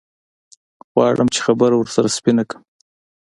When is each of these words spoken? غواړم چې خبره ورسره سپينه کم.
غواړم 0.91 1.27
چې 1.33 1.39
خبره 1.45 1.75
ورسره 1.77 2.13
سپينه 2.17 2.43
کم. 2.49 2.61